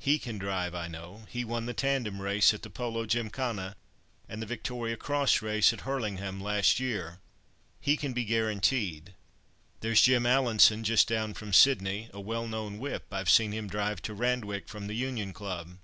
he 0.00 0.18
can 0.18 0.38
drive, 0.38 0.74
I 0.74 0.88
know—he 0.88 1.44
won 1.44 1.66
the 1.66 1.72
tandem 1.72 2.20
race 2.20 2.52
at 2.52 2.62
the 2.62 2.68
Polo 2.68 3.06
Gymkhana, 3.06 3.76
and 4.28 4.42
the 4.42 4.46
Victoria 4.46 4.96
Cross 4.96 5.40
race 5.40 5.72
at 5.72 5.82
Hurlingham 5.82 6.40
last 6.40 6.80
year. 6.80 7.20
He 7.80 7.96
can 7.96 8.12
be 8.12 8.24
guaranteed. 8.24 9.14
There's 9.78 10.02
Jim 10.02 10.26
Allanson 10.26 10.82
just 10.82 11.06
down 11.06 11.34
from 11.34 11.52
Sydney, 11.52 12.10
a 12.12 12.20
well 12.20 12.48
known 12.48 12.80
whip, 12.80 13.04
I've 13.12 13.30
seen 13.30 13.52
him 13.52 13.68
drive 13.68 14.02
to 14.02 14.14
Randwick 14.14 14.66
from 14.66 14.88
the 14.88 14.94
Union 14.96 15.32
Club. 15.32 15.76